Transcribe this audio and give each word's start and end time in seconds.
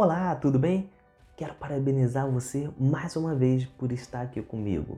Olá, 0.00 0.36
tudo 0.36 0.60
bem? 0.60 0.88
Quero 1.36 1.56
parabenizar 1.56 2.30
você 2.30 2.72
mais 2.78 3.16
uma 3.16 3.34
vez 3.34 3.64
por 3.66 3.90
estar 3.90 4.20
aqui 4.20 4.40
comigo. 4.40 4.96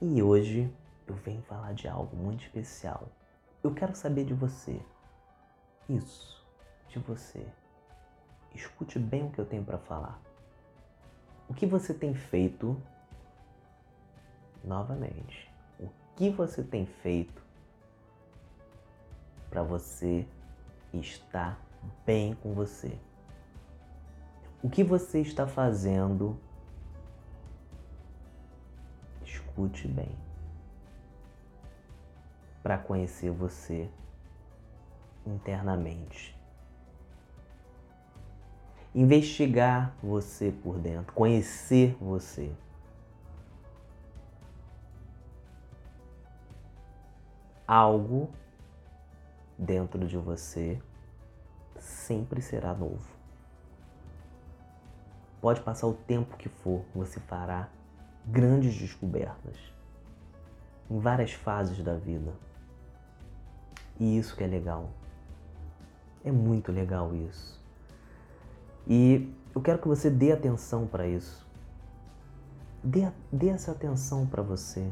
E 0.00 0.22
hoje 0.22 0.72
eu 1.06 1.14
venho 1.16 1.42
falar 1.42 1.74
de 1.74 1.86
algo 1.86 2.16
muito 2.16 2.42
especial. 2.42 3.10
Eu 3.62 3.74
quero 3.74 3.94
saber 3.94 4.24
de 4.24 4.32
você. 4.32 4.80
Isso, 5.86 6.42
de 6.88 6.98
você. 6.98 7.46
Escute 8.54 8.98
bem 8.98 9.26
o 9.26 9.30
que 9.30 9.38
eu 9.38 9.44
tenho 9.44 9.62
para 9.62 9.76
falar. 9.76 10.18
O 11.46 11.52
que 11.52 11.66
você 11.66 11.92
tem 11.92 12.14
feito 12.14 12.74
novamente? 14.64 15.52
O 15.78 15.90
que 16.16 16.30
você 16.30 16.62
tem 16.62 16.86
feito 16.86 17.42
para 19.50 19.62
você 19.62 20.26
estar 20.94 21.60
bem 22.06 22.32
com 22.36 22.54
você? 22.54 22.98
O 24.66 24.68
que 24.68 24.82
você 24.82 25.20
está 25.20 25.46
fazendo? 25.46 26.36
Escute 29.24 29.86
bem. 29.86 30.10
Para 32.64 32.76
conhecer 32.76 33.30
você 33.30 33.88
internamente. 35.24 36.36
Investigar 38.92 39.94
você 40.02 40.50
por 40.50 40.80
dentro, 40.80 41.12
conhecer 41.12 41.96
você. 42.00 42.52
Algo 47.68 48.30
dentro 49.56 50.08
de 50.08 50.16
você 50.16 50.82
sempre 51.78 52.42
será 52.42 52.74
novo. 52.74 53.15
Pode 55.40 55.60
passar 55.60 55.86
o 55.86 55.94
tempo 55.94 56.36
que 56.36 56.48
for, 56.48 56.84
você 56.94 57.20
fará 57.20 57.68
grandes 58.26 58.76
descobertas 58.76 59.56
em 60.90 60.98
várias 60.98 61.32
fases 61.32 61.82
da 61.82 61.94
vida. 61.94 62.32
E 63.98 64.18
isso 64.18 64.36
que 64.36 64.44
é 64.44 64.46
legal. 64.46 64.90
É 66.24 66.30
muito 66.30 66.72
legal 66.72 67.14
isso. 67.14 67.62
E 68.86 69.32
eu 69.54 69.60
quero 69.60 69.78
que 69.78 69.88
você 69.88 70.10
dê 70.10 70.32
atenção 70.32 70.86
para 70.86 71.06
isso. 71.06 71.46
Dê, 72.82 73.10
dê 73.32 73.48
essa 73.48 73.72
atenção 73.72 74.26
para 74.26 74.42
você. 74.42 74.90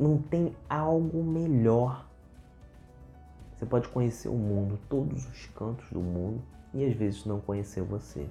Não 0.00 0.18
tem 0.18 0.54
algo 0.68 1.22
melhor. 1.22 2.06
Você 3.54 3.64
pode 3.64 3.88
conhecer 3.88 4.28
o 4.28 4.34
mundo, 4.34 4.78
todos 4.88 5.26
os 5.26 5.46
cantos 5.46 5.90
do 5.90 6.00
mundo, 6.00 6.42
e 6.74 6.84
às 6.84 6.94
vezes 6.94 7.24
não 7.24 7.40
conhecer 7.40 7.82
você. 7.82 8.28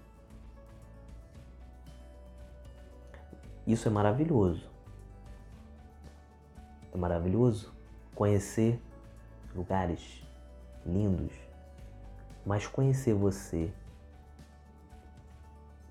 Isso 3.66 3.88
é 3.88 3.92
maravilhoso. 3.92 4.70
É 6.94 6.98
maravilhoso 6.98 7.74
conhecer 8.14 8.82
lugares 9.54 10.24
lindos, 10.86 11.34
mas 12.46 12.68
conhecer 12.68 13.14
você 13.14 13.74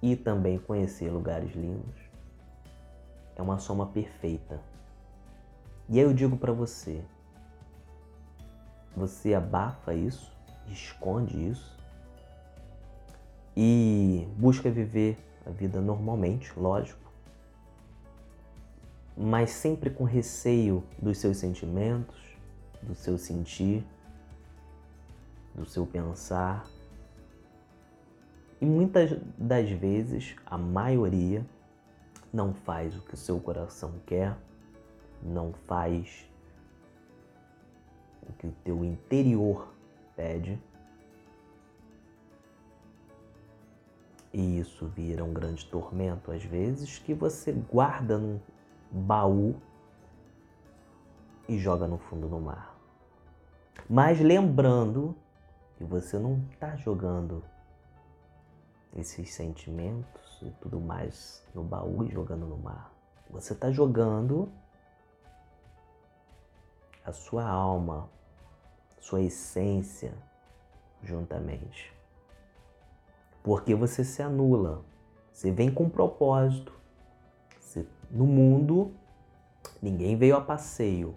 e 0.00 0.14
também 0.14 0.58
conhecer 0.58 1.10
lugares 1.10 1.54
lindos 1.54 2.04
é 3.36 3.42
uma 3.42 3.58
soma 3.58 3.86
perfeita. 3.86 4.60
E 5.88 5.98
aí 5.98 6.04
eu 6.04 6.14
digo 6.14 6.36
para 6.36 6.52
você, 6.52 7.04
você 8.96 9.34
abafa 9.34 9.92
isso, 9.92 10.32
esconde 10.68 11.50
isso 11.50 11.76
e 13.56 14.26
busca 14.36 14.70
viver 14.70 15.18
a 15.44 15.50
vida 15.50 15.80
normalmente, 15.80 16.58
lógico, 16.58 17.03
mas 19.16 19.50
sempre 19.50 19.90
com 19.90 20.04
receio 20.04 20.82
dos 21.00 21.18
seus 21.18 21.36
sentimentos, 21.36 22.16
do 22.82 22.94
seu 22.94 23.16
sentir, 23.16 23.84
do 25.54 25.64
seu 25.64 25.86
pensar. 25.86 26.66
E 28.60 28.66
muitas 28.66 29.18
das 29.38 29.70
vezes, 29.70 30.34
a 30.44 30.58
maioria, 30.58 31.44
não 32.32 32.52
faz 32.52 32.96
o 32.96 33.00
que 33.00 33.14
o 33.14 33.16
seu 33.16 33.38
coração 33.38 33.92
quer, 34.04 34.36
não 35.22 35.52
faz 35.66 36.28
o 38.28 38.32
que 38.32 38.48
o 38.48 38.52
teu 38.64 38.84
interior 38.84 39.72
pede. 40.16 40.58
E 44.32 44.58
isso 44.58 44.86
vira 44.88 45.22
um 45.22 45.32
grande 45.32 45.64
tormento 45.66 46.32
às 46.32 46.42
vezes 46.42 46.98
que 46.98 47.14
você 47.14 47.52
guarda 47.52 48.18
num 48.18 48.40
baú 48.94 49.56
e 51.48 51.58
joga 51.58 51.88
no 51.88 51.98
fundo 51.98 52.28
do 52.28 52.38
mar. 52.38 52.78
Mas 53.90 54.20
lembrando 54.20 55.16
que 55.76 55.84
você 55.84 56.18
não 56.18 56.38
está 56.52 56.76
jogando 56.76 57.42
esses 58.96 59.34
sentimentos 59.34 60.40
e 60.42 60.50
tudo 60.60 60.80
mais 60.80 61.44
no 61.52 61.64
baú 61.64 62.04
e 62.04 62.10
jogando 62.10 62.46
no 62.46 62.56
mar. 62.56 62.92
Você 63.30 63.52
está 63.52 63.70
jogando 63.70 64.48
a 67.04 67.12
sua 67.12 67.44
alma, 67.44 68.08
sua 69.00 69.20
essência 69.20 70.14
juntamente. 71.02 71.92
Porque 73.42 73.74
você 73.74 74.04
se 74.04 74.22
anula. 74.22 74.82
Você 75.32 75.50
vem 75.50 75.72
com 75.72 75.84
um 75.84 75.90
propósito. 75.90 76.72
No 78.10 78.26
mundo, 78.26 78.92
ninguém 79.80 80.16
veio 80.16 80.36
a 80.36 80.40
passeio. 80.40 81.14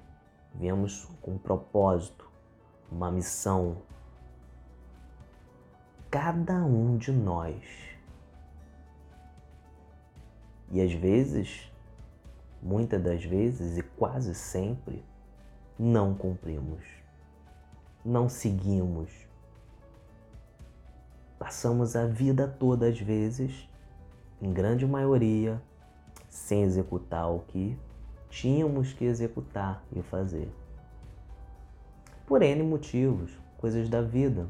Viemos 0.53 1.05
com 1.21 1.31
um 1.31 1.37
propósito, 1.37 2.29
uma 2.91 3.11
missão. 3.11 3.77
Cada 6.09 6.65
um 6.65 6.97
de 6.97 7.11
nós. 7.11 7.63
E 10.71 10.81
às 10.81 10.91
vezes, 10.91 11.71
muitas 12.61 13.01
das 13.01 13.23
vezes 13.23 13.77
e 13.77 13.83
quase 13.83 14.33
sempre, 14.35 15.03
não 15.79 16.13
cumprimos, 16.13 16.83
não 18.03 18.27
seguimos. 18.27 19.11
Passamos 21.37 21.95
a 21.95 22.05
vida 22.05 22.47
toda, 22.47 22.87
às 22.87 22.99
vezes, 22.99 23.69
em 24.41 24.51
grande 24.51 24.85
maioria, 24.85 25.61
sem 26.27 26.63
executar 26.63 27.31
o 27.31 27.39
que 27.39 27.77
tínhamos 28.29 28.93
que 28.93 29.05
executar 29.05 29.83
e 29.95 30.01
fazer. 30.01 30.51
Por 32.25 32.41
N 32.41 32.63
motivos, 32.63 33.31
coisas 33.57 33.89
da 33.89 34.01
vida. 34.01 34.47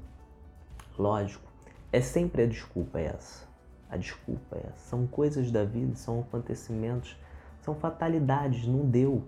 Lógico, 0.98 1.50
é 1.92 2.02
sempre 2.02 2.44
a 2.44 2.48
desculpa 2.48 3.00
essa. 3.00 3.48
A 3.90 3.98
desculpa 3.98 4.58
é 4.58 4.68
essa. 4.68 4.90
São 4.90 5.08
coisas 5.08 5.52
da 5.52 5.64
vida, 5.64 5.96
são 5.96 6.22
acontecimentos, 6.22 7.18
são 7.62 7.76
fatalidades, 7.76 8.68
não 8.68 8.86
deu. 8.86 9.24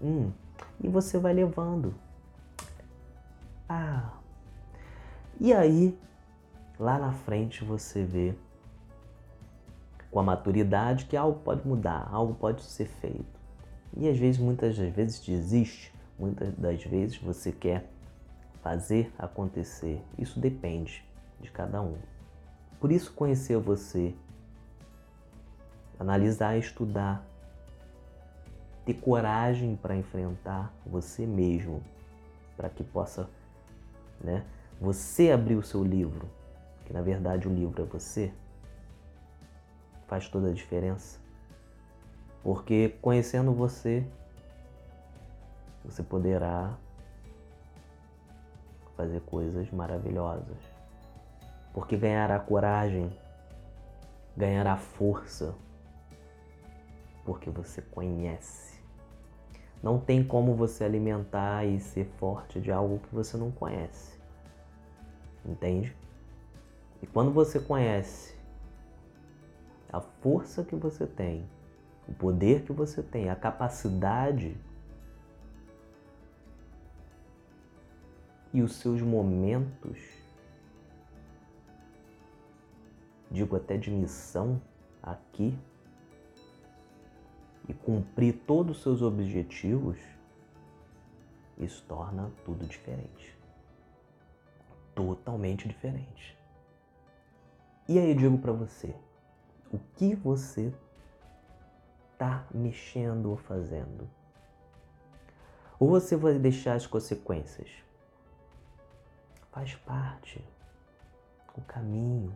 Hum, 0.00 0.30
e 0.80 0.88
você 0.88 1.18
vai 1.18 1.32
levando. 1.32 1.94
Ah. 3.68 4.12
E 5.40 5.52
aí, 5.52 5.98
lá 6.78 6.98
na 6.98 7.12
frente 7.12 7.64
você 7.64 8.04
vê 8.04 8.34
com 10.16 10.20
a 10.20 10.22
maturidade 10.22 11.04
que 11.04 11.14
algo 11.14 11.40
pode 11.40 11.68
mudar, 11.68 12.08
algo 12.10 12.32
pode 12.32 12.62
ser 12.62 12.86
feito. 12.86 13.38
E 13.94 14.08
às 14.08 14.16
vezes, 14.16 14.40
muitas 14.40 14.74
das 14.74 14.88
vezes 14.88 15.20
desiste, 15.20 15.92
muitas 16.18 16.54
das 16.54 16.82
vezes 16.84 17.18
você 17.18 17.52
quer 17.52 17.90
fazer 18.62 19.12
acontecer. 19.18 20.02
Isso 20.16 20.40
depende 20.40 21.04
de 21.38 21.50
cada 21.50 21.82
um. 21.82 21.98
Por 22.80 22.90
isso 22.90 23.12
conhecer 23.12 23.58
você, 23.58 24.14
analisar, 26.00 26.56
estudar, 26.56 27.22
ter 28.86 28.94
coragem 28.94 29.76
para 29.76 29.94
enfrentar 29.94 30.72
você 30.86 31.26
mesmo, 31.26 31.82
para 32.56 32.70
que 32.70 32.82
possa, 32.82 33.28
né, 34.18 34.46
você 34.80 35.30
abrir 35.30 35.56
o 35.56 35.62
seu 35.62 35.84
livro, 35.84 36.26
que 36.86 36.92
na 36.94 37.02
verdade 37.02 37.46
o 37.46 37.52
livro 37.52 37.82
é 37.82 37.84
você 37.84 38.32
faz 40.06 40.28
toda 40.28 40.50
a 40.50 40.52
diferença. 40.52 41.20
Porque 42.42 42.96
conhecendo 43.02 43.52
você, 43.52 44.06
você 45.84 46.02
poderá 46.02 46.76
fazer 48.96 49.20
coisas 49.22 49.70
maravilhosas. 49.70 50.56
Porque 51.72 51.96
ganhará 51.96 52.38
coragem, 52.38 53.12
ganhará 54.36 54.76
força, 54.76 55.54
porque 57.24 57.50
você 57.50 57.82
conhece. 57.82 58.80
Não 59.82 59.98
tem 59.98 60.24
como 60.24 60.54
você 60.54 60.84
alimentar 60.84 61.64
e 61.64 61.78
ser 61.78 62.06
forte 62.16 62.60
de 62.60 62.72
algo 62.72 62.98
que 63.00 63.14
você 63.14 63.36
não 63.36 63.50
conhece. 63.50 64.18
Entende? 65.44 65.94
E 67.02 67.06
quando 67.06 67.30
você 67.30 67.60
conhece 67.60 68.35
a 69.96 70.00
força 70.00 70.62
que 70.62 70.76
você 70.76 71.06
tem, 71.06 71.48
o 72.06 72.12
poder 72.12 72.62
que 72.64 72.72
você 72.72 73.02
tem, 73.02 73.30
a 73.30 73.34
capacidade 73.34 74.54
e 78.52 78.60
os 78.60 78.76
seus 78.76 79.00
momentos, 79.00 79.98
digo 83.30 83.56
até 83.56 83.78
de 83.78 83.90
missão 83.90 84.60
aqui, 85.02 85.58
e 87.68 87.72
cumprir 87.72 88.34
todos 88.46 88.76
os 88.76 88.82
seus 88.82 89.02
objetivos, 89.02 89.98
isso 91.58 91.82
torna 91.88 92.30
tudo 92.44 92.66
diferente. 92.66 93.36
Totalmente 94.94 95.66
diferente. 95.66 96.36
E 97.88 97.98
aí 97.98 98.14
digo 98.14 98.38
para 98.38 98.52
você, 98.52 98.94
o 99.72 99.78
que 99.96 100.14
você 100.14 100.72
está 102.12 102.46
mexendo 102.52 103.30
ou 103.30 103.36
fazendo? 103.36 104.08
Ou 105.78 105.88
você 105.88 106.16
vai 106.16 106.38
deixar 106.38 106.74
as 106.74 106.86
consequências? 106.86 107.68
Faz 109.50 109.74
parte. 109.74 110.42
O 111.56 111.60
caminho. 111.62 112.34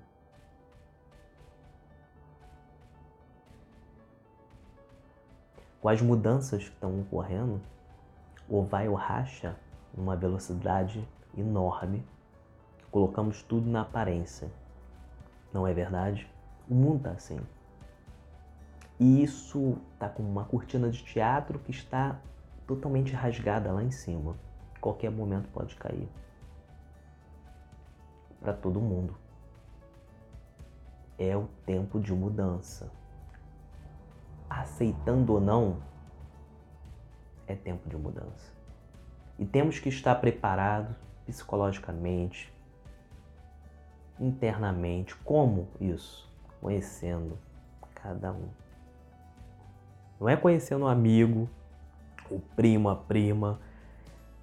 Com 5.81 5.88
as 5.88 6.03
mudanças 6.03 6.65
que 6.65 6.75
estão 6.75 7.00
ocorrendo, 7.00 7.61
ou 8.49 8.65
vai 8.65 8.88
ou 8.88 8.94
racha 8.94 9.56
numa 9.94 10.17
velocidade 10.17 11.06
enorme, 11.37 12.06
colocamos 12.91 13.43
tudo 13.43 13.69
na 13.69 13.83
aparência. 13.83 14.50
Não 15.53 15.67
é 15.67 15.73
verdade? 15.73 16.31
O 16.70 16.75
mundo 16.75 16.99
está 16.99 17.11
assim. 17.11 17.40
E 19.00 19.25
isso 19.25 19.76
está 19.93 20.08
com 20.08 20.22
uma 20.22 20.44
cortina 20.44 20.88
de 20.88 21.02
teatro 21.02 21.58
que 21.58 21.72
está 21.72 22.20
totalmente 22.64 23.12
rasgada 23.12 23.72
lá 23.72 23.82
em 23.82 23.90
cima. 23.90 24.37
Qualquer 24.81 25.11
momento 25.11 25.49
pode 25.49 25.75
cair. 25.75 26.08
Para 28.40 28.52
todo 28.52 28.81
mundo. 28.81 29.17
É 31.19 31.37
o 31.37 31.49
tempo 31.67 31.99
de 31.99 32.12
mudança. 32.12 32.93
Aceitando 34.49 35.32
ou 35.32 35.40
não, 35.40 35.82
é 37.49 37.55
tempo 37.55 37.88
de 37.88 37.96
mudança. 37.96 38.52
E 39.38 39.44
temos 39.44 39.81
que 39.81 39.88
estar 39.88 40.14
preparados 40.16 40.94
psicologicamente, 41.26 42.52
internamente. 44.19 45.16
Como 45.16 45.69
isso? 45.81 46.30
Conhecendo 46.61 47.39
cada 47.95 48.33
um. 48.33 48.49
Não 50.19 50.29
é 50.29 50.37
conhecendo 50.37 50.85
um 50.85 50.89
amigo, 50.89 51.49
o 52.31 52.39
primo, 52.39 52.89
a 52.89 52.97
prima, 52.97 53.59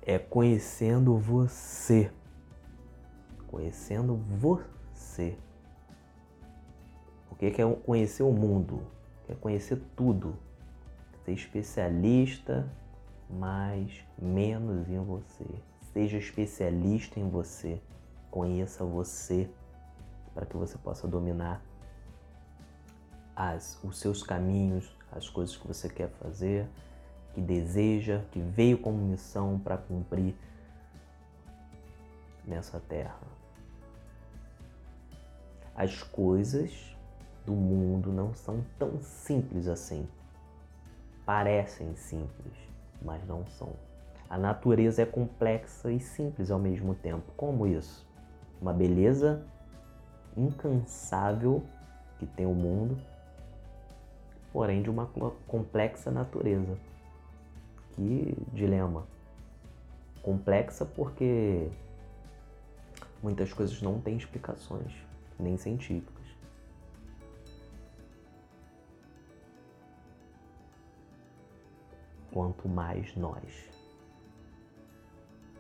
é 0.01 0.17
conhecendo 0.17 1.17
você. 1.17 2.11
Conhecendo 3.47 4.15
você. 4.39 5.37
O 7.29 7.35
que 7.35 7.45
é 7.45 7.75
conhecer 7.85 8.23
o 8.23 8.31
mundo? 8.31 8.81
É 9.29 9.35
conhecer 9.35 9.81
tudo. 9.95 10.35
Ser 11.23 11.33
especialista, 11.33 12.67
mas 13.29 14.03
menos 14.17 14.89
em 14.89 14.99
você. 14.99 15.45
Seja 15.93 16.17
especialista 16.17 17.19
em 17.19 17.29
você. 17.29 17.81
Conheça 18.31 18.83
você 18.83 19.49
para 20.33 20.45
que 20.45 20.55
você 20.55 20.77
possa 20.77 21.07
dominar 21.07 21.61
as, 23.37 23.79
os 23.83 23.99
seus 23.99 24.23
caminhos, 24.23 24.91
as 25.11 25.29
coisas 25.29 25.55
que 25.55 25.67
você 25.67 25.87
quer 25.87 26.09
fazer, 26.09 26.67
que 27.35 27.39
deseja, 27.39 28.23
que 28.31 28.39
veio 28.39 28.79
como 28.79 28.97
missão 28.97 29.59
para 29.59 29.77
cumprir 29.77 30.33
nessa 32.43 32.79
terra. 32.79 33.19
As 35.75 36.01
coisas 36.01 36.97
do 37.45 37.53
mundo 37.53 38.11
não 38.11 38.33
são 38.33 38.65
tão 38.79 38.99
simples 39.01 39.67
assim. 39.67 40.07
Parecem 41.23 41.95
simples, 41.95 42.53
mas 42.99 43.23
não 43.27 43.45
são. 43.45 43.73
A 44.27 44.37
natureza 44.37 45.03
é 45.03 45.05
complexa 45.05 45.91
e 45.91 45.99
simples 45.99 46.49
ao 46.49 46.57
mesmo 46.57 46.95
tempo. 46.95 47.31
Como 47.37 47.67
isso? 47.67 48.03
Uma 48.59 48.73
beleza 48.73 49.45
incansável 50.35 51.63
que 52.17 52.25
tem 52.25 52.47
o 52.47 52.53
mundo 52.53 52.97
porém 54.51 54.81
de 54.81 54.89
uma 54.89 55.07
complexa 55.47 56.11
natureza. 56.11 56.77
Que 57.91 58.35
dilema. 58.53 59.07
Complexa 60.21 60.85
porque 60.85 61.69
muitas 63.21 63.51
coisas 63.53 63.81
não 63.81 63.99
têm 63.99 64.17
explicações, 64.17 64.93
nem 65.39 65.57
científicas. 65.57 66.25
Quanto 72.31 72.67
mais 72.67 73.15
nós. 73.15 73.67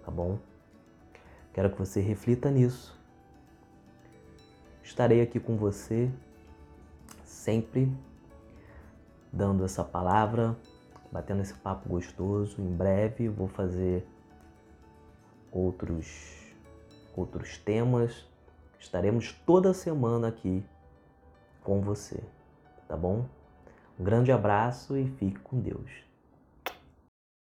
Tá 0.03 0.11
bom? 0.11 0.37
Quero 1.53 1.71
que 1.71 1.79
você 1.79 1.99
reflita 1.99 2.51
nisso. 2.51 2.95
Estarei 4.83 5.21
aqui 5.21 5.39
com 5.39 5.57
você 5.57 6.11
sempre 7.25 7.91
dando 9.31 9.65
essa 9.65 9.83
palavra, 9.83 10.55
batendo 11.11 11.41
esse 11.41 11.53
papo 11.53 11.89
gostoso. 11.89 12.61
Em 12.61 12.75
breve 12.75 13.27
vou 13.29 13.47
fazer 13.47 14.07
outros 15.51 16.55
outros 17.15 17.57
temas. 17.57 18.25
Estaremos 18.79 19.33
toda 19.45 19.73
semana 19.73 20.27
aqui 20.27 20.63
com 21.63 21.81
você, 21.81 22.23
tá 22.87 22.95
bom? 22.95 23.25
Um 23.99 24.03
grande 24.03 24.31
abraço 24.31 24.95
e 24.95 25.07
fique 25.17 25.39
com 25.39 25.59
Deus. 25.59 26.06